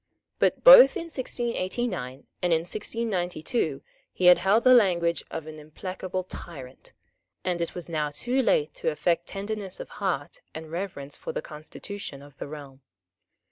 But 0.39 0.63
both 0.63 0.97
in 0.97 1.03
1689 1.13 2.25
and 2.41 2.51
in 2.51 2.61
1692 2.61 3.83
he 4.11 4.25
had 4.25 4.39
held 4.39 4.63
the 4.63 4.73
language 4.73 5.21
of 5.29 5.45
an 5.45 5.59
implacable 5.59 6.23
tyrant; 6.23 6.93
and 7.43 7.61
it 7.61 7.75
was 7.75 7.87
now 7.87 8.09
too 8.09 8.41
late 8.41 8.73
to 8.77 8.89
affect 8.89 9.27
tenderness 9.27 9.79
of 9.79 9.89
heart 10.01 10.41
and 10.55 10.71
reverence 10.71 11.17
for 11.17 11.33
the 11.33 11.43
constitution 11.43 12.23
of 12.23 12.35
the 12.39 12.47
realm. 12.47 12.81